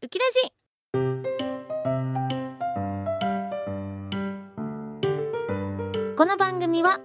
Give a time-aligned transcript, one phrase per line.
[0.00, 0.52] ウキラジ。
[6.16, 7.00] この番組は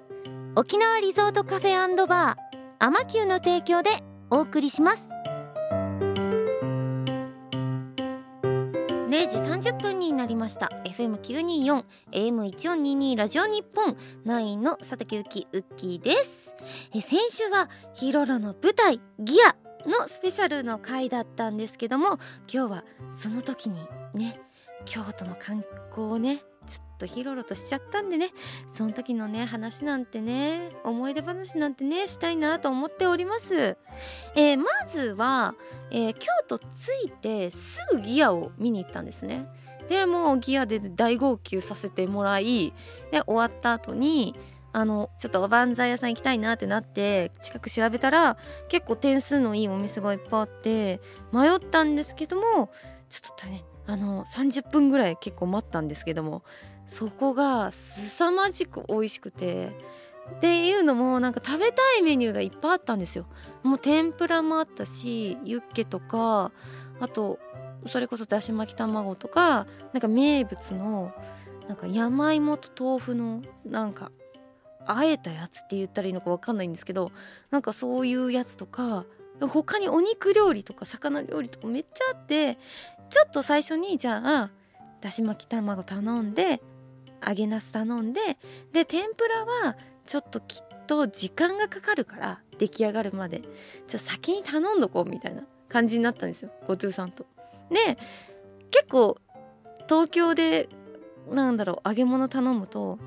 [0.56, 3.90] 沖縄リゾートカフェバーアマキューの提供で
[4.30, 5.10] お送りします。
[9.10, 10.70] 0時30分になりました。
[10.86, 16.54] FM924 AM1422 ラジオ日本9の佐竹ゆきウッキーです。
[16.94, 22.20] え先週はヒロロの舞台ギアのスペシャルの回だったんですけども
[22.52, 23.78] 今日はその時に
[24.14, 24.40] ね
[24.86, 28.32] 京都の観光をねちょっとヒロロとしちゃったんでね
[28.74, 33.78] その時のね話なんてね思い出話なんてねしたいなと思っております、
[34.36, 35.56] えー、まずは、
[35.92, 36.64] えー、京都着
[37.06, 39.48] いてすぐギアを見に行ったんですね。
[39.90, 42.74] でもうギアで大号泣させてもらい
[43.12, 44.34] で終わった後に
[44.74, 48.38] あのちょっとおばんざい屋さん行きたいなってなって近く調べたら
[48.68, 51.00] 結構点数のいいお店がいっぱいあって
[51.32, 52.72] 迷ったんですけども
[53.08, 56.44] ちょっとねあの30分ぐらい結構待ったんですけども
[56.88, 59.72] そこが凄まじく美味しくて
[60.38, 63.28] っていうのもなんか食べたいメニューがいっぱいあったんですよ。
[63.62, 66.52] もう天ぷらもあったしユッケとか
[67.00, 67.40] あと
[67.88, 71.14] それこそだし巻き卵とかなんか名物の
[71.68, 74.12] なんか山芋と豆腐のなんか
[74.88, 77.12] あえたやつって言ったらいいのか分かんないんですけど
[77.52, 79.06] なんかそういうやつとか
[79.42, 82.58] 他にお肉料理とか魚料理とかめっちゃあって
[83.10, 84.50] ちょっと最初にじゃあ
[85.02, 86.62] だし巻き卵頼んで
[87.26, 88.38] 揚げなす頼んで
[88.72, 93.48] で天ぷらはちょっときっと時間がかかるから出来上がるまでちょっ
[93.92, 97.26] と先に頼んどこうみたいな感じになったんですよゴトゥさんと。
[97.70, 97.98] で
[98.70, 99.18] 結構
[99.88, 100.70] 東京で
[101.30, 103.00] なんだろう揚げ物頼むと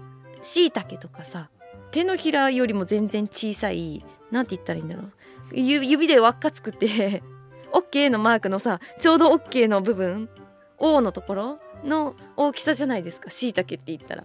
[0.43, 1.51] しいたけとかさ
[1.97, 5.13] 手のひらよりも全然小さい何て言ったらいいんだろう。
[5.51, 7.23] 指で輪っか作って
[7.73, 10.29] OK のマークのさちょうど OK の部分
[10.77, 14.25] O のところの大きさじゃないですかしいたけって言ったら。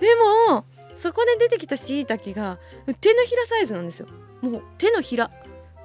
[0.00, 0.06] で
[0.48, 0.64] も
[0.96, 2.58] そこで出てきたしいたけが
[3.02, 4.06] 手のひらサイズなんですよ。
[4.40, 5.30] もう手のひら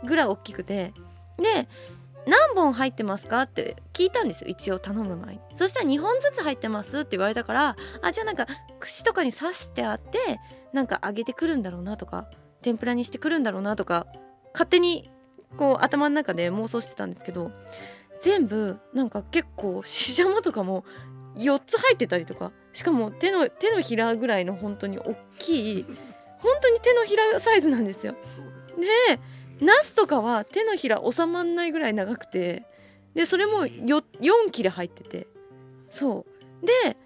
[0.06, 0.94] ぐらい大きくて。
[1.36, 1.68] で
[2.28, 5.42] 何本入ってますかって聞いたんですよ一応頼む前に。
[5.56, 8.48] そしたら2本ずつ入ってますって言われたからあじゃあなんか
[8.80, 10.40] 串とかに刺してあって
[10.74, 12.30] なんか揚げてくるんだろうなとか
[12.62, 14.08] 天ぷらにしてくるんだろうなとか
[14.54, 15.12] 勝手に
[15.58, 17.52] こう頭の中で妄想してたんですけど
[18.22, 20.84] 全部なんか結構ししゃもとかも
[21.38, 25.86] 4つ入ってたりとかしかも手の手のひらぐらいの本当に大きい
[26.40, 28.16] 本当に手のひらサイズなんですよ。
[28.78, 29.20] で
[29.66, 32.66] ナスとかは手のひら収まんないぐらい長くて
[33.14, 35.28] でそれも 4, 4切れ入ってて
[35.90, 36.26] そ
[36.64, 36.98] うで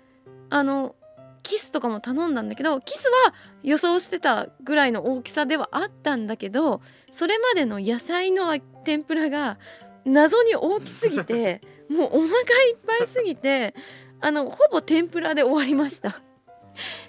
[0.50, 0.96] あの
[1.44, 6.82] キスとかも頼んだんだけどキスは予想してたぐらいの大きさではあったんだけど
[7.12, 9.60] それまでの野菜の天ぷらが
[10.06, 13.76] 謎に大きすぎて もうお腹いっぱいすぎて
[14.22, 16.22] あのほぼ天ぷらで終わりました。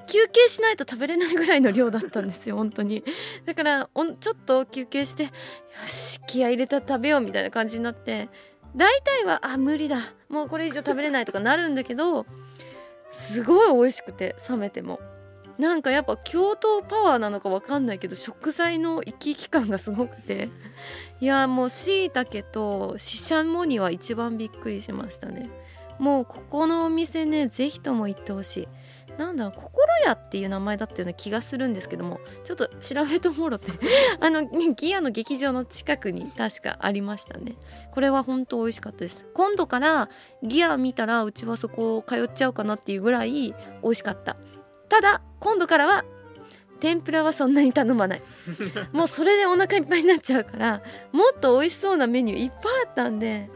[0.07, 3.03] 休憩しないと食べれないぐらいの量だったんですよ本当に。
[3.47, 3.89] だから
[4.21, 5.31] ちょっと休憩してよ
[5.87, 8.29] し気合入れたら食べようみたいな感じになって
[8.77, 10.13] 大体はあ無理だ。
[10.29, 12.27] もうこれ以上食べれないとかなるんだけど
[13.15, 15.01] すごい美味しくて冷めても。
[15.57, 20.49] なんかやっぱ京都パワーなのか分かんないけど食材の生き生き感がすごくて。
[21.21, 25.49] いやもうしいたけとししゃもには一番びっくりしましたね。
[25.99, 28.69] もうここのお店ね是非とも行ってほしい。
[29.19, 33.71] なんだ心屋っていう名前だったような気がするんですけどもちょっと調べてもろて
[34.21, 37.57] あのギアの劇場の近くに確かありましたね。
[37.93, 39.27] これは本当美味しかったです。
[39.35, 40.09] 今度から
[40.43, 44.37] ギア見たらうちはそこ通っちゃうかなっていうぐらい美味しかった。
[44.89, 46.05] ただ今度からは
[46.81, 48.23] 天ぷらはそんなに頼まない。
[48.93, 50.83] もうそれでお腹いっぱいになっちゃうから
[51.13, 53.49] もっと美味しそうなメニューいっぱいあったんで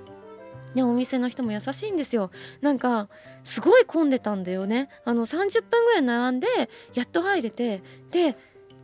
[0.75, 2.31] でお店の人も優しいんですよ。
[2.61, 3.09] なんか
[3.45, 4.89] すごい混んでたんだよね。
[5.05, 6.47] あの30分ぐらい並んで
[6.95, 8.37] やっと入れてで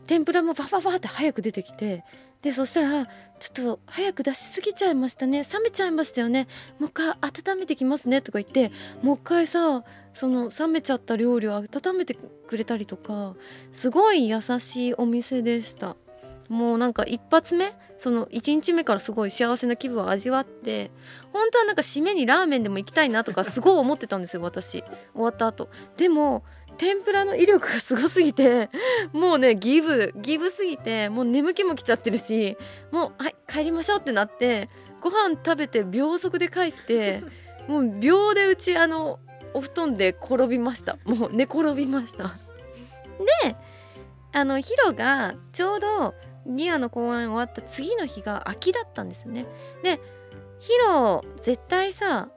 [0.07, 2.05] 天ぷらもバババって早く出てきて
[2.43, 3.07] でそしたら
[3.39, 5.45] ちょっと早く出しすぎちゃいましたね。
[5.45, 6.47] 冷めちゃいましたよね。
[6.79, 8.71] もう一回温めてきますねとか言って
[9.03, 9.85] もう一回さ
[10.15, 13.35] その冷めちゃった料理を温めてくれたりとか
[13.73, 15.97] すごい優しいお店でした。
[16.49, 20.91] もうなんか一発目その1日目からすごい幸せな気分を味わって
[21.33, 24.83] 本当はなんか締めにラーメンでも行きたいなとか すごい思ってたんですよ私。
[24.83, 25.69] 終わった後。
[25.97, 26.45] でも
[26.77, 28.69] 天ぷらの威力がすごすぎて
[29.13, 32.57] もうねギブギブすぎてもう眠気もきちゃってるし
[32.91, 34.69] もうはい帰りましょうってなって
[35.01, 37.23] ご飯食べて秒速で帰って
[37.69, 39.21] もう秒でうちあの
[39.55, 40.99] お布団で転びました。
[41.05, 42.37] もう寝転びました。
[43.45, 43.57] で
[44.33, 46.15] あのヒロがちょうど
[46.47, 49.47] ニアの公演終わった次の日が空きだったんですよね。
[49.83, 50.01] で
[50.59, 52.29] ヒロ絶対さ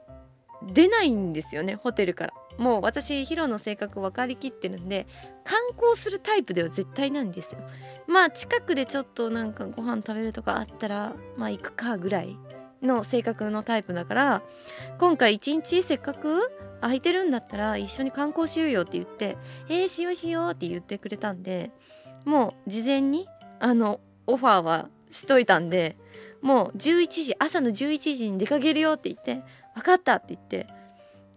[0.62, 2.34] 出ないんですよねホテルから。
[2.58, 5.06] もう私ヒロの性格分かりきってるんで
[5.44, 7.60] 観光するタイプでは絶対なんですよ。
[8.08, 12.36] まあ近くでちょっとなんかご飯食べるとかあったらまあ行くかぐらい
[12.82, 14.42] の性格のタイプだから
[14.98, 16.50] 今回一日せっかく
[16.80, 19.36] 空いてるんだったら一緒に観光しようよって言って
[19.68, 21.70] 「えー、しようしよう」って言ってくれたんで
[22.24, 23.26] もう事前に
[23.60, 25.96] あのオファーはしといたんで
[26.42, 29.42] もう11時朝の11時に出かけるよって言って
[29.74, 30.66] 「分かった」って言って。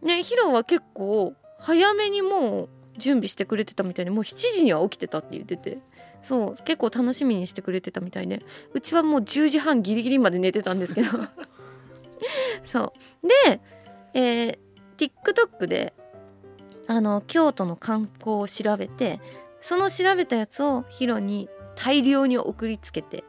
[0.02, 5.80] ねヒロは結構早めにもう準備してくれてたみたいにもう7時には起きてたって言ってて。
[6.24, 8.44] そう結構楽しみにしてくれてたみたいで。
[8.74, 11.10] うちはもう10時半ギリギリまで寝てたんですけど。
[12.64, 13.28] そう。
[13.46, 13.62] で、
[14.14, 14.58] えー、
[14.98, 15.94] TikTok で
[16.88, 19.20] あの京都の観光を調べて
[19.62, 21.50] その調べたやつをヒロに
[21.84, 23.24] 大量に送りつけて。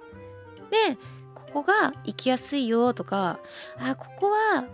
[0.70, 0.96] で
[1.34, 3.38] ここが行きやすいよとか
[3.78, 4.64] あここは、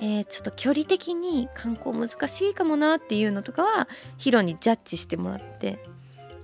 [0.00, 3.86] えー、ちょっと距離的に観光難しいかもなっていうのとかは
[4.16, 5.78] ヒロにジャッジしてもらって。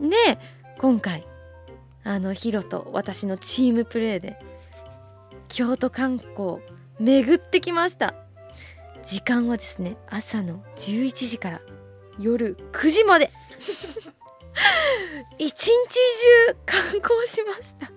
[0.00, 0.38] で
[0.78, 1.26] 今回
[2.04, 4.38] あのヒロと私のチームプレーで
[5.48, 6.58] 京都観光
[7.00, 8.14] 巡ってきました。
[9.02, 11.60] 時間はですね朝の11時から
[12.18, 13.30] 夜9時まで。
[15.38, 17.90] 一日中観光しました。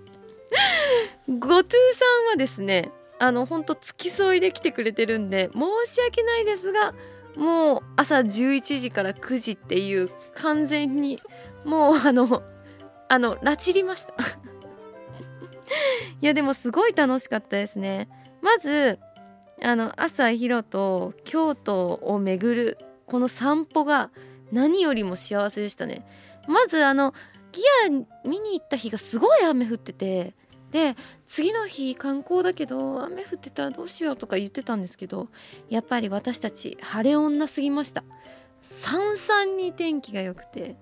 [1.27, 5.61] ゴトゥさんはですねあのほんと付き添いで来てくれてるんで申
[5.91, 6.94] し訳ないですが
[7.35, 11.21] もう朝11時から9時っていう完全に
[11.65, 12.44] もうあの
[13.09, 14.13] あの拉致りました。
[16.21, 18.07] いやでもすごい楽しかったですね。
[18.41, 18.99] まず
[19.61, 24.11] あの朝ヒロと京都を巡るこの散歩が
[24.51, 26.06] 何よりも幸せでしたね。
[26.48, 27.13] まずあの
[27.51, 30.36] ギア見に行った日がすごい雨降ってて
[30.72, 30.95] で
[31.28, 35.28] 次の日観光だけど雨降ってたらどうしようとか言ってたんですけど
[35.69, 38.04] やっぱり私たち晴れ女すぎました。
[38.63, 40.75] さんさんに天気が良くて。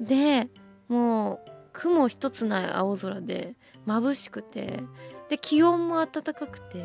[0.00, 0.48] で
[0.88, 3.54] もう雲一つない青空で
[3.86, 4.80] 眩しくて。
[5.30, 6.84] で気温も暖かくて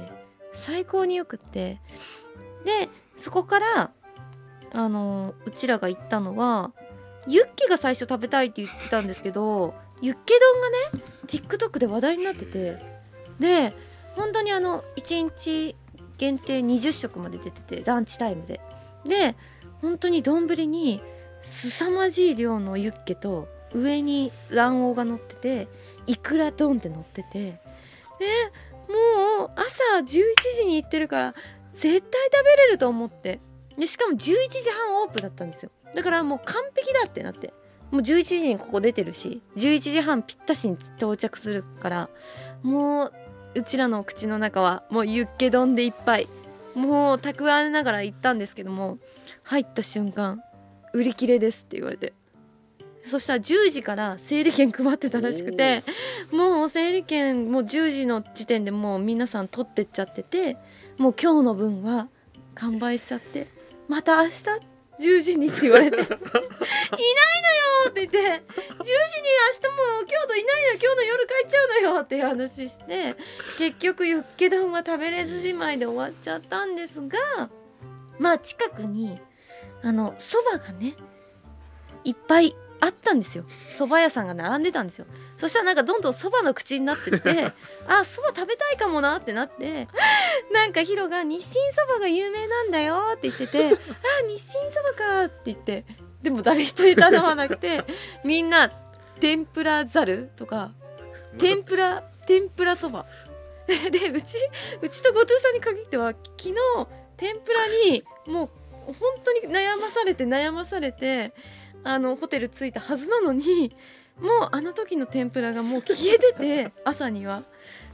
[0.53, 1.81] 最高によくって。
[2.63, 3.91] でそこから
[4.71, 6.71] あのうちらが行ったのは
[7.27, 12.77] ユッケが最初食べたいって言ってたんですけどユッケ丼がね TikTok で話題になってて
[13.39, 13.73] で
[14.15, 15.75] 本当にあの1日
[16.17, 18.61] 限定20食まで出ててランチタイムで。
[19.05, 19.35] で
[19.81, 21.01] 本当に丼に
[21.43, 25.67] 凄まじい量のユッケと上に卵黄が乗ってて
[26.07, 27.59] いくら丼って乗っててで
[29.37, 30.05] もう朝11
[30.57, 31.35] 時に行ってるから
[31.75, 33.39] 絶対食べれると思って。
[33.77, 35.71] でしかも11時半オープンだったんですよ。
[35.95, 37.53] だからもう完璧だってなって。
[37.91, 42.09] もう11時にここ出てるし11時半ぴったしに到着するから
[42.63, 43.13] もう
[43.53, 46.27] うちらの口の中はもうユッケ丼でいっぱい。
[46.73, 48.97] もう蓄えながら行ったんですけども
[49.43, 50.43] 入った瞬間
[50.93, 52.13] 売り切れですって言われて。
[53.05, 55.83] そしたら10時から整理券配ってたらしくて
[56.31, 60.57] もう整理券もう10時の時点でもう皆さん取ってっちゃってて
[60.97, 62.07] もう今日の分は
[62.55, 63.47] 完売しちゃって
[63.87, 64.43] また明日
[64.99, 66.21] 10時にって言われて「いないのよ!」
[67.89, 68.37] って言って「10時に
[68.81, 68.93] 明
[69.61, 73.15] 日も京都いないの今日の夜帰っちゃうのよ」っていう話して
[73.57, 77.49] 結局ユッケ丼は食べれずじまいで終わっちゃったんですが
[78.19, 79.19] まあ近くに
[79.83, 80.95] あのそばがね
[82.03, 83.45] いっぱいあったんですよ。
[83.77, 85.05] 蕎麦屋さんが並んでたんですよ。
[85.37, 87.51] そしたらなんかどんどんそばの口になってって
[87.87, 89.87] あそば食べたいかもなってなって
[90.51, 93.67] なんかヒロが「日清そばが有名なんだよ」って言ってて
[94.23, 95.85] 「あ日清そばか」って言って
[96.21, 97.83] でも誰一人頼まなくて
[98.23, 98.71] みんな
[99.19, 100.71] 天ぷらざるとか
[101.37, 103.05] 天ぷら天ぷらそば
[103.67, 104.37] でうち
[104.81, 106.55] うちと後藤さんに限っては昨日
[107.17, 108.45] 天ぷらにも
[108.87, 111.33] う本当に悩まされて悩まされて
[111.85, 113.71] あのホテル着いたはずなのに
[114.19, 117.43] もうあの時の天ぷらがもう消えてて 朝には。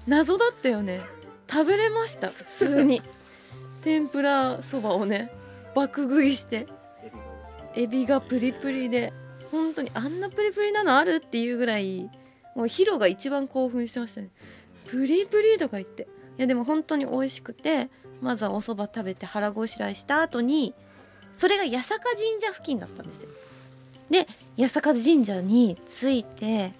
[0.08, 1.02] 謎だったよね。
[1.48, 3.02] 食べれました普通に。
[3.84, 5.32] 天ぷらそばをね
[5.76, 6.68] 爆食いして。
[7.76, 9.14] エビがプリプリで。
[9.52, 12.10] 本当にあんなプリプリなのあるっていうぐらい
[12.56, 14.30] もうヒロが一番興奮してましたね。
[14.88, 16.04] プリプリとか言って。
[16.38, 17.90] いやでも本当に美味しくて
[18.22, 20.74] まずはお蕎麦食べて腹ごしらえした後に
[21.34, 23.30] それが八坂神社付近だったんですよ。
[24.12, 24.27] で
[24.58, 26.74] 八坂神社に着いて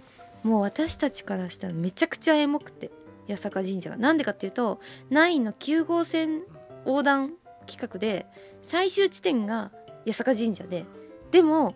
[0.43, 2.91] もう私たちからしたらめちゃくちゃエモくて
[3.27, 6.43] 八坂神社がなんでかっていうと9の9号線
[6.85, 7.31] 横断
[7.65, 8.25] 企画で
[8.63, 9.71] 最終地点が
[10.05, 10.85] 八坂神社で
[11.31, 11.75] でも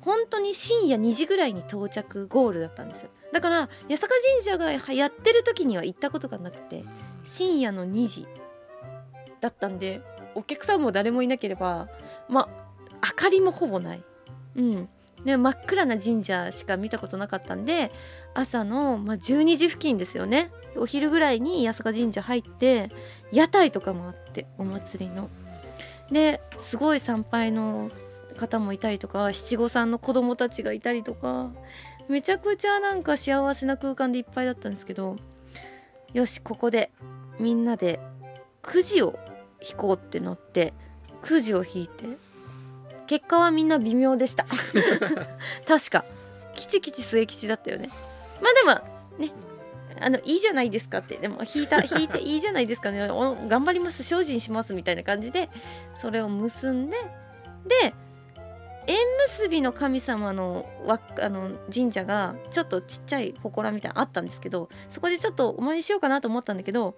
[0.00, 3.10] 本当に深夜2時ぐらいに到着ゴールだったんですよ。
[3.32, 6.84] だから八坂神社がやってる時には行ったことがなくて
[7.24, 8.26] 深夜の2時
[9.40, 10.00] だったんで
[10.34, 11.88] お客さんも誰もいなければ
[12.28, 12.48] ま
[13.02, 14.02] あ明かりもほぼない、
[14.58, 14.88] うん
[15.24, 17.90] ね、真っ暗な神社しか見たことなかったんで
[18.34, 22.90] 朝の、まあ、12時付近ですよねお昼ぐらいに八坂神社入って
[23.32, 25.28] 屋台とかもあってお祭りの。
[26.12, 27.90] ですごい参拝の
[28.38, 31.50] 方もいたりとか七五三の子供たちがいたりとか
[32.08, 35.16] めちゃくちゃなんか幸せな空間でいっぱいだったんですけど
[36.14, 36.90] よしここで
[37.38, 38.00] みんなで
[38.62, 39.18] くじを
[39.60, 40.72] 引こうってなって
[41.20, 42.06] くじを引いて
[43.08, 44.44] 結果はみんな微妙でした。
[45.66, 46.04] 確か。
[46.54, 47.88] キチキチ末吉だったよね。
[48.40, 49.32] まあでもね。
[50.00, 51.16] あのいいじゃないですかって。
[51.16, 53.08] でも引いた 引いていいじゃないですかね。
[53.08, 54.04] 頑張ります。
[54.04, 55.48] 精進しますみたいな感じで
[56.00, 56.96] それを結んで。
[57.66, 57.94] で
[58.86, 58.96] 縁
[59.28, 66.94] 結びの神様のわあの神社がちょっとちっちゃい祠みたいなのあったんですけどそこでちょっとお参りしようかなと思ったんだけど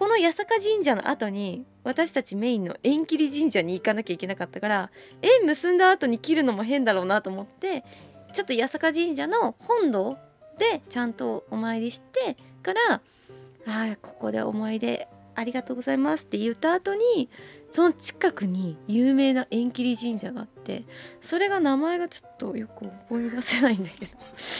[0.00, 4.90] この八坂神社の後に私たちメインの縁切り神社に行かなきゃいけなかったから
[5.20, 7.84] 縁結んだ後に切るのも変だろうなと思って
[8.32, 10.16] ちょっと八坂神社の本堂
[10.56, 13.02] でちゃんとお参りしてから
[13.68, 15.00] 「あここでお参り
[15.34, 17.28] ありがとうございます」って言った後に
[17.74, 20.84] その近くに有名な縁切り神社があって
[21.20, 24.12] それが名前がちょっとよく思い出せないんだけど。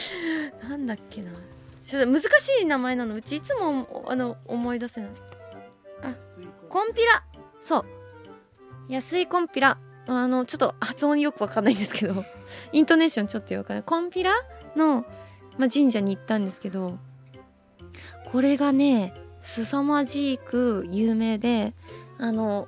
[0.69, 1.31] なんだっけな。
[1.87, 3.15] ちょっと難しい名前なの。
[3.15, 5.30] うちいつもあの思い出せない。
[6.03, 6.15] あ
[6.69, 7.23] コンピラ。
[7.63, 7.85] そう。
[8.89, 9.77] 安いコンピラ。
[10.07, 12.25] あのちょっと発音よくわかんないんですけど。
[12.71, 13.83] イントネーションちょっとよくない。
[13.83, 14.33] コンピラ
[14.75, 15.05] の、
[15.57, 16.97] まあ、神社に行ったんですけど
[18.31, 21.73] これがね凄まじく有名で
[22.17, 22.67] あの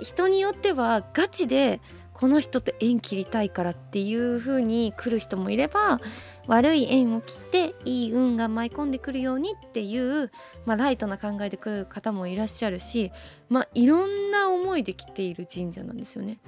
[0.00, 1.80] 人によってはガチで
[2.12, 6.00] この人と縁切りたいからっていう風に来る人もいれば
[6.46, 10.30] 悪い縁を切っていい運が舞い込んでくるようにっていう、
[10.66, 13.12] まあ、ライトな考えで来る方もいらっしゃるし、
[13.48, 16.38] まあ、いろんな思いで来ている神社なんですよね。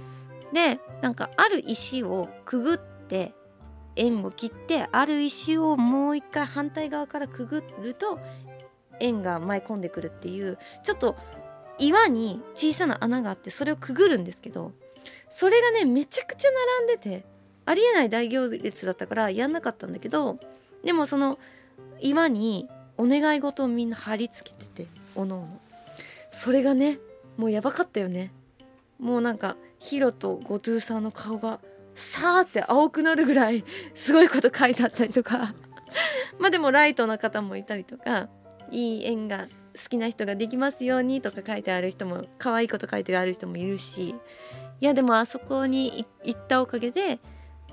[0.52, 3.34] でなんかある石をくぐって
[3.96, 8.20] 縁を切ってある石をもう一回反対側からくぐると
[9.00, 11.16] 円が舞い込んでくるっていうちょっと
[11.78, 14.72] 岩に小さな穴があってそれをくぐるんですけど
[15.30, 17.24] それがねめちゃくちゃ並んでて
[17.66, 20.38] ありえない大行列だったからやんなかったんだけど
[20.84, 21.38] でもその
[22.00, 25.60] 岩にお願い事をみんな貼り付けてておのおの。
[26.32, 26.98] それがね
[27.36, 28.32] もうやばかったよね。
[28.98, 31.60] もうなんかヒロとゴトゥーさんの顔が
[31.94, 35.54] さーって青くなるぐらいすごいこと書いてあったりとか。
[36.38, 38.28] まあでもライトな方もいたりとか
[38.70, 39.46] いい縁が
[39.82, 44.14] 好きな人ができますようにとか書いてある人も可愛いこと書いてある人もいるし。
[44.78, 47.18] いやでもあそこに行ったおかげで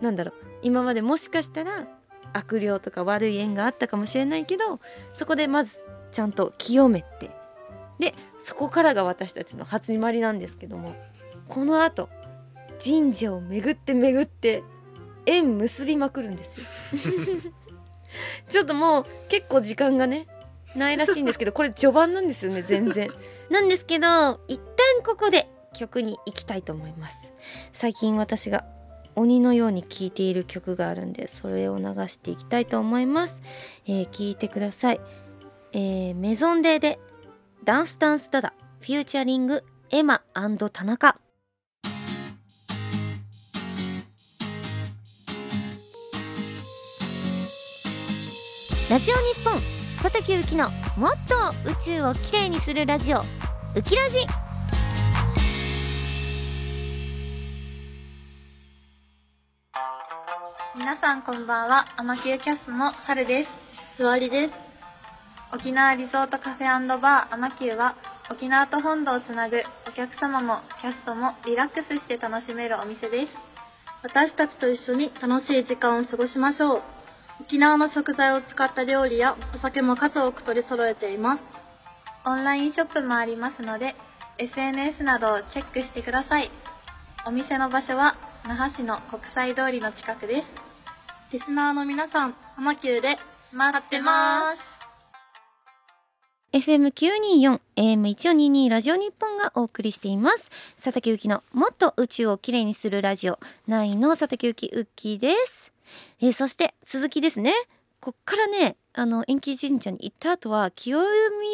[0.02, 0.34] なんだろう。
[0.62, 1.88] 今までもしかしたら
[2.34, 4.80] 悪霊とか悪い縁があったかもしれないけど
[5.14, 5.78] そこでまず
[6.12, 7.32] ちゃんと清めて
[8.00, 10.96] でそこからが私たちの始まりなんですけども
[11.48, 12.10] このあと
[12.84, 14.64] 神社を巡って巡って
[15.26, 16.66] 縁結びまくるんですよ。
[18.50, 20.28] ちょっともう結構時間がね
[20.76, 23.10] ないらしいんですけどこれ序盤なんですよね全然。
[23.50, 27.32] なんですけど一旦ここで曲に行きたいと思います。
[27.72, 28.66] 最近私が
[29.16, 33.42] 鬼のように聴いている曲があるんでそれを流していきたいと思います、
[33.86, 35.02] えー、聞いてください、
[35.72, 37.00] えー、メゾンデーで
[37.64, 41.18] ダンスダンスダダフューチャリングエマ田中。
[48.90, 49.54] ラジオ日本
[50.02, 50.66] 佐竹ゆきの
[50.98, 53.22] もっと宇宙をきれいにするラジオウ
[53.82, 54.43] キラジ。
[60.94, 64.54] 皆さんこんばんはアマキューキャストのサルですすわりです
[65.52, 66.68] 沖縄リゾートカフェ
[67.02, 67.96] バーアマキューは
[68.30, 73.34] 沖縄と本土をつなぐお客様もキャストもリラックスして楽しめるお店です
[74.04, 76.82] 私たちと一緒に楽しい時間を過ごしましょう
[77.42, 81.42] 沖縄の食材を使った料理やお酒も数多く取り揃えています。
[82.26, 83.96] オンラインショップもありますので、
[84.38, 86.52] SNS などをチェックしてください。
[87.26, 90.73] お店の場所は那覇市の国際通りの近くです。
[91.34, 93.18] リスナーの皆さん、浜急で
[93.52, 94.54] 待ってま
[96.52, 96.60] す。
[96.60, 100.52] FM924、AM1422 ラジオ日本がお送りしています。
[100.76, 105.74] 佐竹ゆきのもっと宇宙をきれいにするラジオ9の佐竹ゆきウッキーです。
[106.22, 107.52] えー、そして続きですね
[108.00, 111.00] こっからねあの延期神社に行った後は清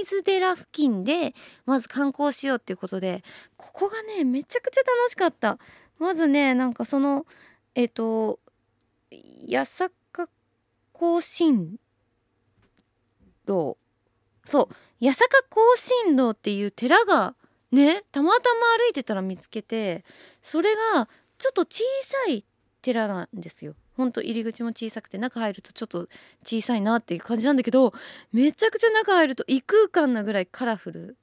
[0.02, 1.34] 水寺付近で
[1.66, 3.24] まず観光しようっていうことで
[3.56, 5.58] ここがねめちゃくちゃ楽しかった
[6.00, 7.26] まずねなんかその
[7.76, 8.40] えっ、ー、と
[9.52, 10.30] 八坂
[10.94, 11.80] 甲信
[13.46, 13.78] 楼
[14.46, 15.06] そう。
[15.06, 17.36] 八坂甲信楼っていう寺が
[17.72, 20.04] ねたまたま歩いてたら見つけて
[20.42, 22.44] それがちょっと小さい
[22.82, 23.76] 寺なんですよ。
[23.96, 26.08] ほんと入り口も小さくて中入るとちょっと
[26.44, 27.94] 小さいなっていう感じなんだけど
[28.32, 31.18] めちゃくちゃ中入ると異空間なぐらいカラフル。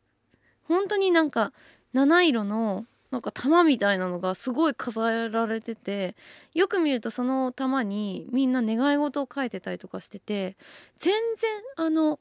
[0.64, 1.52] 本当になんか
[1.92, 6.16] 七色のなんか玉みたいなのがすごい飾られてて
[6.54, 10.56] よく見るとその玉にみんな願い事を書いてたりとかしてて
[10.98, 12.18] 全然あの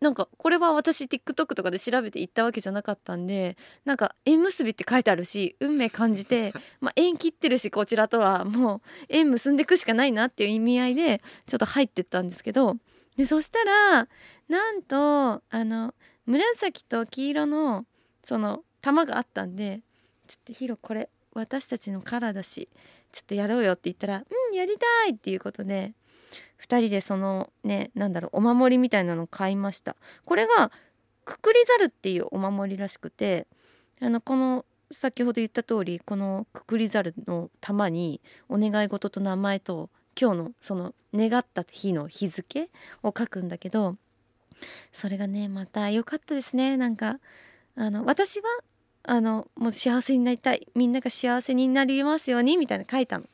[0.00, 12.76] なんかこれは私 TikTok とかで調べて行ったわけじゃなかったんでなんか縁結びって書いてあるし運命感じて、 まあ、縁切ってるしこちらとはもう縁結んでいくしかないなっていう意味合いでちょっと入ってったんですけど
[13.16, 14.08] でそしたら
[14.48, 15.94] なんとあの
[16.24, 17.84] 紫と黄色の
[18.24, 19.82] その玉があったんで
[20.30, 22.68] ちょっとヒロこれ私たちのカラーだし
[23.10, 24.18] ちょっとやろうよって言ったら
[24.50, 25.92] 「うんやりたい!」っていうことで
[26.60, 30.70] 2人でそのねなんだろうお守りみたいなのを買いましたこれが
[31.24, 33.48] くくりざるっていうお守りらしくて
[34.00, 42.70] あのこの先ほど言った通りこのくくりざるの玉にお願い事と名前と今日のその願った日の日付
[43.02, 43.96] を書くんだけど
[44.92, 47.18] それがねまた良かったですねなんか
[47.76, 48.44] あの私は
[49.02, 53.24] あのもう幸せになりたいみんなが幸せになりますようにみたいな書いたの。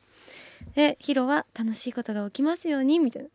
[0.75, 3.29] でヒロは楽しいことが起きますようにみたいな。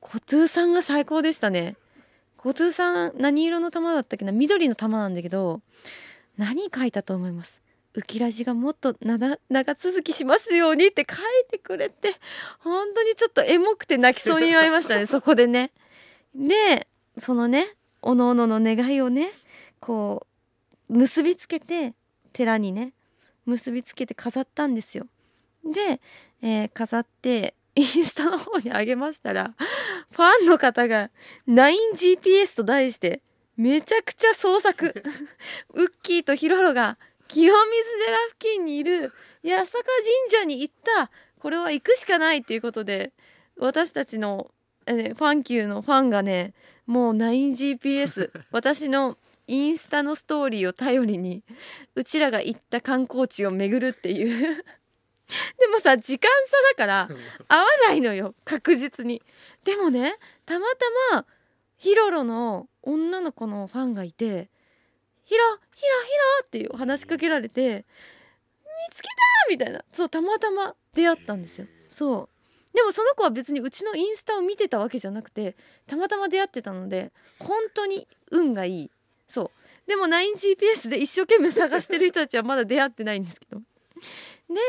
[0.00, 1.76] コトゥーさんが最高でしたね。
[2.36, 4.32] コトゥーさん何色の玉だったっけな？
[4.32, 5.60] 緑の玉なんだけど
[6.36, 7.60] 何書いたと思います？
[7.94, 9.38] ウキラジがもっと長
[9.74, 11.18] 続きしますようにって書い
[11.50, 12.14] てくれて
[12.60, 15.72] 本当にちょっとエモくて泣きそうになりましたね そこでね。
[16.34, 16.86] で
[17.18, 19.30] そのねおのおのの願いをね
[19.80, 20.35] こう
[20.88, 21.94] 結びつけて
[22.32, 22.92] 寺にね
[23.44, 25.06] 結びつけて飾ったんですよ。
[25.64, 26.00] で、
[26.42, 29.54] えー、飾ってインスタの方にあげましたら
[30.10, 31.10] ファンの方が
[31.48, 33.20] 9GPS と題して
[33.56, 35.02] めちゃくちゃ創作
[35.74, 39.12] ウッキーとヒロロが清水寺付近にいる
[39.44, 43.12] 八坂神社に行ったこれは行くしかないっていうことで
[43.58, 44.50] 私たちの、
[44.86, 46.54] えー、ファン級のファンがね
[46.86, 51.42] もう 9GPS 私のインスタのストーリーを頼りに
[51.94, 54.64] うちらが行った観光地を巡るっていう
[55.58, 57.08] でもさ時間差だから
[57.48, 59.22] 合わないのよ確実に
[59.64, 60.66] でもねたま
[61.10, 61.26] たま
[61.76, 64.48] ヒロロの女の子のファンがいて
[65.24, 67.84] 「ヒロヒロヒロ!」っていう話しかけられて
[68.90, 69.14] 「見つけた!」
[69.50, 75.56] みたいなそうたまたま出会ったんですよそうでもその子は別にうちのインスタを見てたわけじゃなくて
[75.86, 78.90] たまたま出会ってたので本当に運がいい
[79.28, 79.42] そ
[79.86, 79.88] う。
[79.88, 83.60] でも 9GPS で一生懸命探してる人たちはまだ出会ってないんですけど。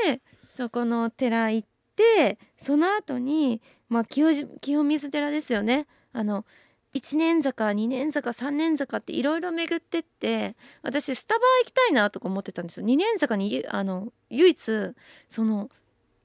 [0.05, 0.21] で
[0.55, 5.87] そこの寺行ってその後にまあ清清水寺ですよね。
[6.13, 6.45] あの
[6.93, 12.85] 1年坂2年坂3年坂っていろいろ巡ってって私スタバ行きたいなとか思ってたんですよ。
[12.85, 14.59] 2年坂にあの唯一
[15.29, 15.69] その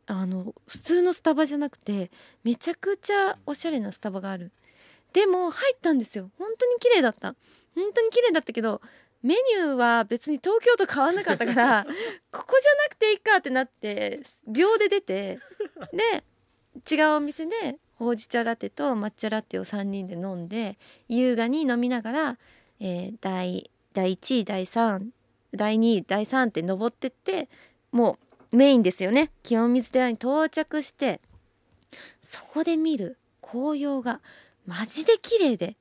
[0.07, 2.11] あの普通のスタバじゃなくて
[2.43, 4.53] めちゃくちゃおしゃれなスタバがある。
[5.13, 6.31] でも入ったんですよ。
[6.39, 7.35] 本当に綺麗だった。
[7.75, 8.81] 本当に綺麗だったけど
[9.23, 11.85] メニューは別に東京と変わんなかったから
[12.33, 15.39] ここじゃなくていいかってなって秒で出て
[15.93, 16.25] で
[16.91, 22.39] 違うお店でほうじ茶ラテと抹茶ラテを3人で飲んで優雅に飲みながら、
[22.81, 25.11] えー、第第1位第3
[25.55, 27.49] 第2位第3って登ってって
[27.93, 28.19] も
[28.51, 29.31] うメインですよね。
[29.43, 31.21] 清水寺に到着して
[32.23, 34.21] そこで見る紅葉が
[34.67, 35.77] マジで綺麗で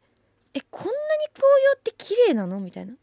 [0.53, 0.95] えこんなに
[1.33, 2.59] 紅葉って綺麗なの？
[2.59, 2.93] みたいな。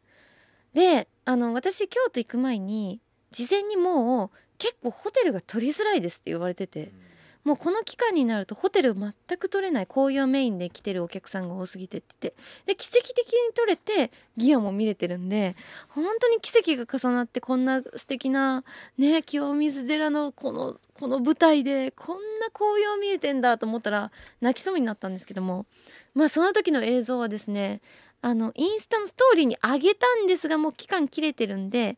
[0.75, 6.93] であの私京都行く前に事前にもう結構ホテルが取りづらいですって言われてて、
[7.49, 12.35] もうこの期間になるとホテル全く取れない紅葉メインで来てるお客さんが多すぎてってって
[12.67, 15.57] で奇跡的に取れてギアも見れてるんで
[15.89, 18.65] 本当に奇跡が重なってこんな素敵な
[18.99, 25.65] ね清水寺のこのこの舞台でこんな紅葉見えてんだと思ったら泣きそうになったんですけども
[26.13, 27.81] まあその時の映像はですね
[28.21, 31.97] あのインスタのストーリーに上げたんですがもう期間切れてるんで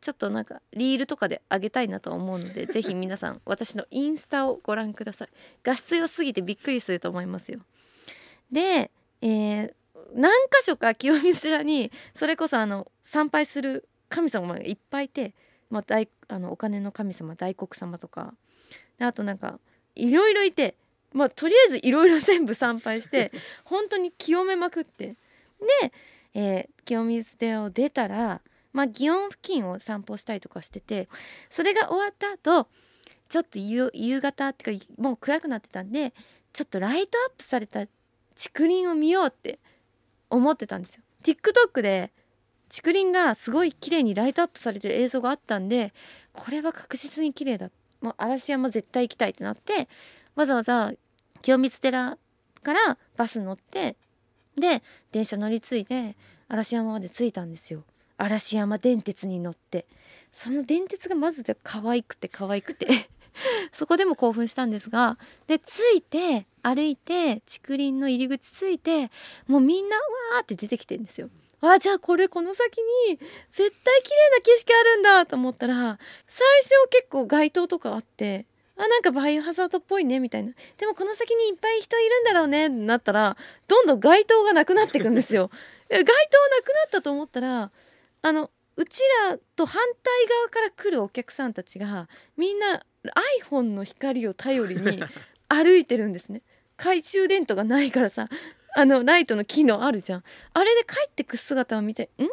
[0.00, 5.28] ちょっとなんかリールとかで上げたいなと思うので ぜひ皆さん私のインスタをご覧ください。
[5.62, 7.60] 画質良すぎてびっくりすると思いますよ。
[8.50, 9.74] で、えー、
[10.14, 15.34] 何箇所か清水寺にそれこそあの参拝する神様がいっぱいいて、
[15.68, 18.34] まあ、大あのお金の神様大黒様とか。
[18.98, 19.58] あとなんか
[19.94, 20.74] いろいろいて
[21.12, 23.32] まあとりあえずいろいろ全部参拝して
[23.64, 25.16] 本当に清めまくって。
[25.82, 25.92] で、
[26.34, 28.40] えー、清水寺を出たら、
[28.72, 31.08] まあ、祇園付近を散歩したりとかしてて
[31.50, 32.68] それが終わった後
[33.28, 36.12] ちょっと夕方っていうかもう暗くなってたんで
[36.52, 37.86] ちょっとライトアップされた
[38.36, 39.58] 竹林を見ようって
[40.30, 41.02] 思ってたんですよ。
[41.22, 42.10] TikTok で
[42.74, 45.92] 竹林がすごい綺麗にライトアップされてる映像があったんで
[46.32, 49.88] これは確実に綺麗だもう嵐山絶対行きたいってなって
[50.34, 50.92] わざわざ
[51.42, 52.16] 清水寺
[52.62, 53.96] からバス乗って
[54.56, 56.16] で電車乗り継いで
[56.48, 57.84] 嵐山まで着いたんですよ
[58.20, 59.86] 嵐山電鉄に乗って
[60.32, 62.86] その電鉄がまずじゃ可愛くて可愛くて
[63.72, 69.10] そこでも興奮したんですがで着いて歩いて竹林の入り口着いて
[69.46, 71.30] もうみんなわーって出てきてるんですよ。
[71.62, 72.78] あじゃあこれこの先
[73.08, 73.18] に
[73.52, 78.46] 絶対綺麗な景色あるんだと思ったら最初結構街灯とかあって
[78.78, 83.36] あなんかバイオハザードっぽいねみたいなでもこの先にいっぱい人いるんだろうねってなったら
[83.68, 85.50] どんどん街灯がなくなっていくんですよ。
[85.90, 87.70] 街灯なくなったと思ったら
[88.22, 92.84] あのうちらと反対側から来るお客さんたちがみんな
[93.42, 95.02] iPhone の光を頼りに
[95.48, 96.42] 歩いてるんですね。
[96.76, 98.28] 懐中電灯がないからさ。
[98.76, 100.24] あのライトの機能あるじゃん。
[100.54, 102.26] あれで帰ってく姿を見てん？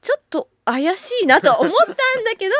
[0.00, 1.84] ちょっと怪しいなと思った
[2.20, 2.54] んだけど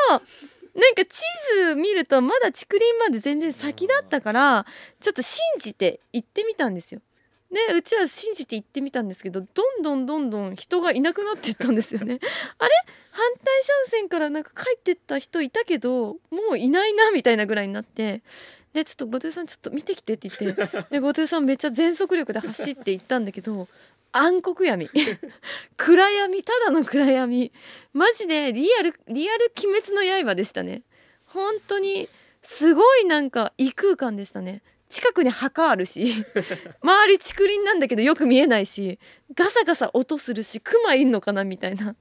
[0.79, 1.23] なんか地
[1.55, 4.67] 図見るとまだ竹林まで全然先だったから
[5.01, 7.01] ちょっと信じて行ってみたんですよ。
[7.51, 12.21] でうちは信じて行ってみたんですけどどんどんどんどん人がいなくなっていったんですよね。
[12.59, 12.71] あれ？
[13.11, 18.23] 反対車線からなんか帰ってった人いたけどもういないなみたいなぐらいになって。
[18.73, 20.85] でちょっと後藤さんちょっと見てきてって言って。
[20.91, 23.67] で後藤さんめっちゃ全速力で走って行ったんだけど
[24.13, 24.89] 暗黒闇。
[25.77, 27.53] 暗闇ただの暗闇。
[27.93, 30.83] マジでリアルリアル鬼滅の刃でしたね。
[31.27, 32.09] 本当に
[32.43, 36.25] すごいなんか異空間でしたね近くに墓あるし
[36.83, 38.99] 周り竹林なんだけどよく見えないし
[39.35, 41.97] ガサガサ音するしクマいんのかなみたいな。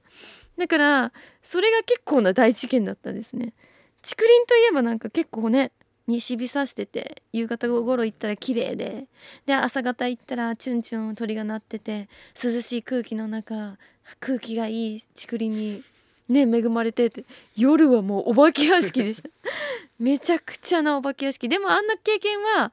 [0.58, 3.54] だからそれが結構な大事件だったですね。
[4.02, 5.72] 竹林といえばなんか結構ね
[6.06, 9.06] 西日さしてて夕方頃行ったら綺麗で
[9.46, 12.08] で朝方行ったらチュンチュン鳥が鳴ってて
[12.42, 13.78] 涼しい空気の中
[14.18, 15.82] 空気がいい竹林に
[16.30, 17.24] ね恵まれてて
[17.56, 19.28] 夜はもうお化け屋敷でした。
[19.98, 21.48] めちゃくちゃなお化け屋敷。
[21.48, 22.72] でもあんな経験は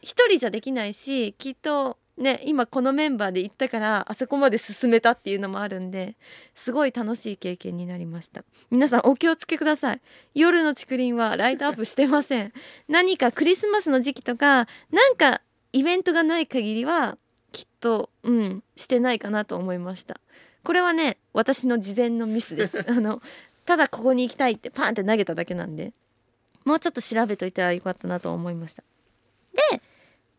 [0.00, 6.16] 一人じゃできないしきっとね今このメンバーで行ったからあそこまで進めたっていうのもあるんで
[6.54, 8.42] すごい楽しい経験になりました。
[8.70, 10.00] 皆さんお気をつけください。
[10.34, 12.52] 夜の竹林はライトアップしてません。
[12.88, 17.18] 何かクリスマスの時期とかなんかイベントがない限りは
[17.52, 20.20] きっとうんしてないかなと思いました。
[20.64, 22.84] これはね私の事前のミスです。
[22.88, 23.22] あの
[23.64, 25.92] ただここに行きたいってパンって投げただけなんで
[26.64, 28.82] もうちょっと調べといたらよかったなと思いました。
[29.72, 29.82] で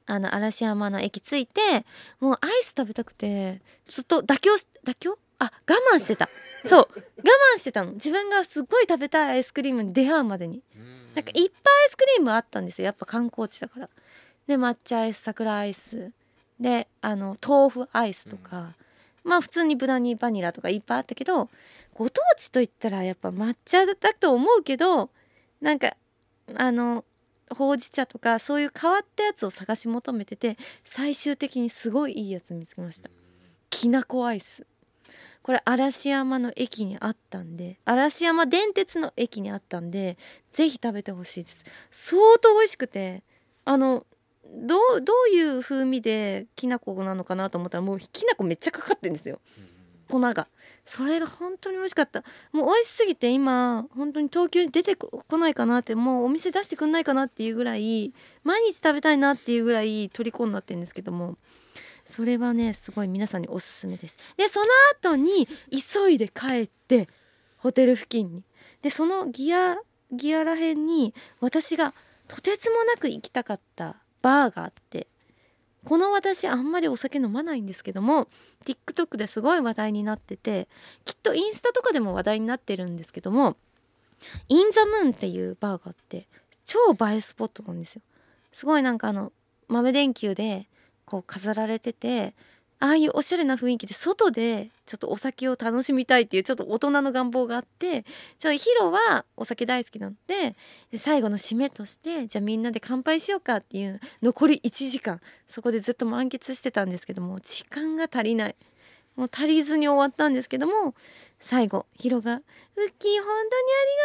[0.06, 1.86] あの嵐山の駅着いて
[2.20, 5.18] もうアイス食べたくてずっと妥協し妥協？
[5.40, 6.30] あ我慢してた。
[6.66, 6.88] そう。
[6.94, 7.22] 我
[7.56, 7.94] 慢してたの。
[7.94, 10.62] 自分がすっごい食べたいアイスクリームに出会うまでに。
[11.16, 12.86] なんかいっぱいアイスクリームあったんですよ。
[12.86, 13.90] やっぱ観光地だから。
[14.48, 16.12] で抹茶アイス桜アイス。
[16.60, 18.74] であの豆腐アイスとか、
[19.24, 21.50] まあ普通にブラニーバニラとかいっぱいあったけど
[21.94, 25.10] ご当地といったらやっぱ抹茶だと思うけど
[25.62, 25.96] なんか
[26.56, 27.04] あの
[27.50, 33.10] ほうじ茶とかそういう変わったやつを探し求めてて最終的にすごいいいやつ見つけました。
[33.70, 34.66] きなこアイス。
[35.42, 40.18] これ嵐山の駅にあったんで嵐山電鉄の駅にあったんで
[40.52, 41.64] ぜひ食べてほしいです。
[41.92, 43.24] 相当美味しくて
[43.66, 44.06] あの
[44.54, 49.40] どうどういう風味できな粉なのかなと思ったらもうきな粉めっちゃかかってるんですよ。
[50.10, 50.48] 粉が。
[50.86, 52.24] それが本当に美味しかった。
[52.52, 61.38] もう美味しすぎて今本当に東京に出てこないかなってもうお店出してくんないかなっていうぐらい毎日食べたいなっていうぐらい虜になってるんですけども。
[62.10, 64.18] それはねすごい皆さんにおすすめです。
[64.36, 67.08] でその後に急いで帰って
[67.58, 68.44] ホテル付近に。
[68.82, 69.78] でそのギア
[70.12, 71.94] ギアらへんに私が
[72.28, 75.08] とてつもなく行きたかったバーがあって
[75.86, 78.28] この私あんまりお酒飲まないんですけども
[78.66, 80.68] TikTok ですごい話題になってて
[81.06, 83.56] きっとインスタとかでも話題になってるんですけども
[84.50, 86.28] インザムーンっていうバーがあって
[86.66, 88.02] 超映えスポットなんですよ。
[88.52, 89.32] すごいなんかあの
[89.68, 90.68] 豆電球で
[91.06, 92.36] こう飾られてて
[92.82, 98.06] ああいうおしゃれな雰囲気で外でちょっとお酒を楽しみたいっていうちょっと大人の願望があって
[98.38, 100.56] ちょヒロはお酒大好きなので
[100.96, 108.56] 最後の締めとしてじゃあみんなで乾杯しようかっていう残り1時間そこでずっと満喫してたんですけども時間が足りない。
[109.16, 110.96] もう足りずに終わったんですけども
[111.42, 112.46] 最後ヒロが「ウッキー本
[112.78, 113.22] 当にあり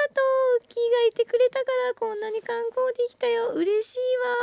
[0.08, 0.64] がとう。
[0.64, 3.50] ウッキーがいてくれたからこんなに観光できたよ。
[3.50, 3.98] 嬉しい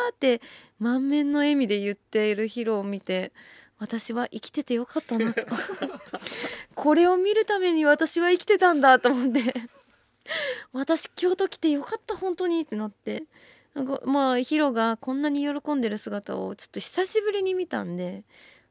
[0.05, 0.41] わ」って
[0.79, 3.33] 満面の笑みで言っているヒロを見て
[3.81, 5.41] 私は生きててよかったなと。
[6.75, 9.55] これを見るために私は生きてたんだと思って。
[10.71, 13.23] 私京都来てよかった本当にってなって。
[13.73, 18.23] なんかまあヒロがこんなに喜んでる姿をちょっと久しぶりに見たんで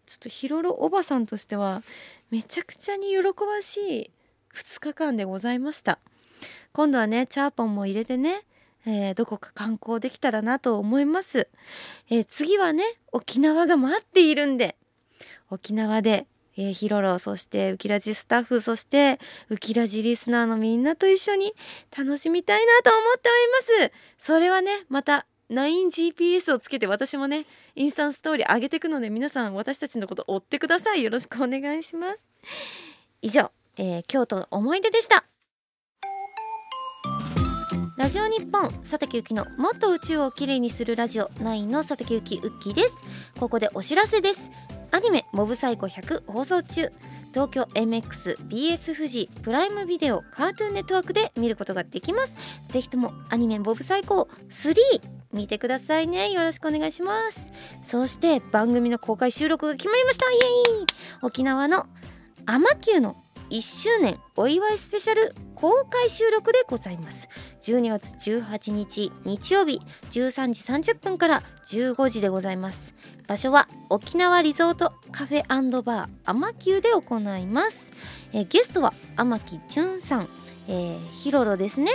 [0.07, 1.83] ちょっとヒロロおばさんとしては
[2.31, 4.11] めちゃくちゃに喜ばしい
[4.55, 5.99] 2日間でございました。
[6.73, 8.45] 今度はねチャーポンも入れてね、
[8.87, 11.49] えー、どこか観光できたらなと思います、
[12.09, 14.77] えー、次はね沖縄が待っているんで
[15.51, 21.55] 沖縄でえー、ヒロロそしてウキラジスタッフそしてウキラジリスナーのみんなと一緒に
[21.97, 23.93] 楽しみたいなと思っております。
[24.19, 31.03] それはねまた 9GPS をつけて私もねインスタンストーリー上げていくので皆さん私たちのこと追ってください。
[31.03, 32.29] よろしくお願いします。
[33.23, 35.25] 以上、えー、京都の思い出でした。
[37.97, 42.95] ラジオ日本佐竹ゆきのもっと宇宙をきれいにするラジオ9の佐竹ゆきウッキーです。
[43.39, 44.51] ここでお知らせです。
[44.93, 46.91] アニメ「モブサイコ100」放送中。
[47.33, 52.35] 東京 MXBS 富士プライムビデオカートゥーンネットワークで見ることができます。
[52.71, 54.75] ぜひともアニメ「モブサイコ3」
[55.33, 56.33] 見てくださいね。
[56.33, 57.51] よろしくお願いします。
[57.85, 60.29] そして番組の公開収録が決まりました。
[60.29, 60.39] イエ
[60.83, 60.87] イ。
[61.23, 61.87] 沖縄の
[62.47, 63.15] アマキューの
[63.51, 67.29] 1周年お祝いスペシャル公開収録でございます。
[67.63, 72.95] 12月18日日曜日13時30分から15時でございます。
[73.27, 75.43] 場所は沖縄リゾートカフェ
[75.83, 77.93] バーアマキューで行います、
[78.33, 80.29] え、ゲストは天木淳さん、
[80.69, 81.91] えー、ヒロロですね。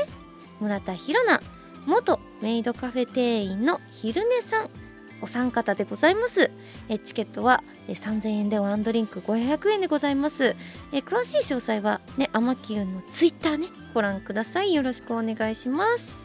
[0.60, 1.42] 村田ひろな
[1.86, 4.85] 元メイドカフェ店員の昼寝さん。
[5.26, 6.52] お三方でございます。
[6.88, 10.56] えチケットはえ3000円でワンドリンク500円でございます。
[10.94, 14.76] え詳しい詳細はねアマキューのツイッターねご覧ください。
[14.76, 16.16] よろしくお願いします。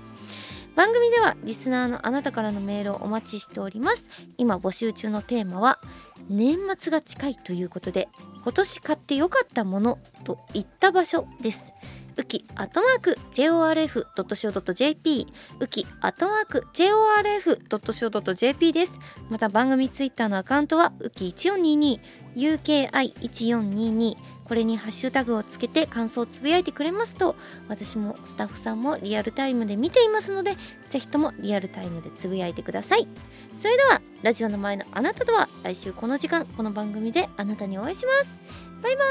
[0.77, 4.07] 番組ではリスナーのあなたからのメールをお待ちしております。
[4.37, 5.81] 今募集中のテーマは
[6.29, 8.09] 年末が近いということで
[8.43, 11.73] 今年買ってよかったものといった場所です。
[12.20, 15.26] ウキアットマーク JORF.CO.JP
[15.59, 19.00] ウキアットマーク JORF.CO.JP です。
[19.30, 21.98] また番組ツイッターのアカウントはウキ1422
[22.37, 27.37] UKI1422 これにハッシュタグをつけて感想をつぶやいてくれますと
[27.68, 30.56] 私もスタッフさんもリアルタイムで見ていますので
[30.90, 33.09] ぜひともリアルタイムでつぶやいてください。
[33.56, 38.40] それではラジオの前のあなたとは来週この時間この番組であなたにお会いします。
[38.83, 39.06] バイバイ。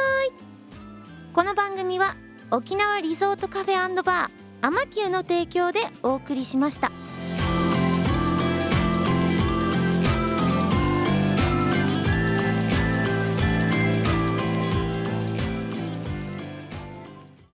[1.33, 2.15] この番組は
[2.51, 6.91] 沖縄リゾートカフェバーアマキューの提供でお送りしました。